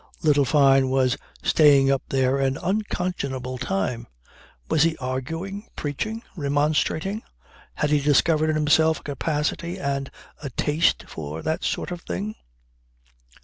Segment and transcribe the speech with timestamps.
[0.23, 4.07] Little Fyne was staying up there an unconscionable time.
[4.67, 7.21] Was he arguing, preaching, remonstrating?
[7.75, 10.09] Had he discovered in himself a capacity and
[10.41, 12.33] a taste for that sort of thing?